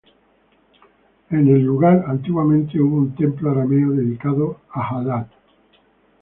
En 1.29 1.47
el 1.47 1.61
lugar 1.61 2.05
antiguamente 2.07 2.81
hubo 2.81 2.95
un 2.95 3.13
templo 3.13 3.51
arameo 3.51 3.91
dedicado 3.91 4.61
a 4.71 4.87
Hadad. 4.97 5.27